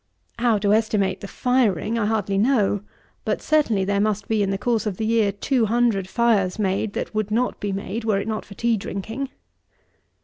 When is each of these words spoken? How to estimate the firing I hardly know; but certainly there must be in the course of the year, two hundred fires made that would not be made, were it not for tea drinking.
How 0.39 0.57
to 0.57 0.73
estimate 0.73 1.21
the 1.21 1.27
firing 1.27 1.99
I 1.99 2.07
hardly 2.07 2.39
know; 2.39 2.81
but 3.23 3.39
certainly 3.39 3.85
there 3.85 3.99
must 3.99 4.27
be 4.27 4.41
in 4.41 4.49
the 4.49 4.57
course 4.57 4.87
of 4.87 4.97
the 4.97 5.05
year, 5.05 5.31
two 5.31 5.67
hundred 5.67 6.09
fires 6.09 6.57
made 6.57 6.93
that 6.93 7.13
would 7.13 7.29
not 7.29 7.59
be 7.59 7.71
made, 7.71 8.03
were 8.03 8.17
it 8.17 8.27
not 8.27 8.43
for 8.43 8.55
tea 8.55 8.77
drinking. 8.77 9.29